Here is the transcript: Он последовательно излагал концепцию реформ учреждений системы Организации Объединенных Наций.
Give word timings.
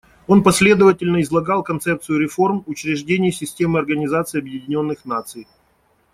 Он 0.25 0.41
последовательно 0.41 1.21
излагал 1.21 1.61
концепцию 1.61 2.17
реформ 2.21 2.63
учреждений 2.65 3.31
системы 3.31 3.77
Организации 3.77 4.39
Объединенных 4.39 5.05
Наций. 5.05 5.45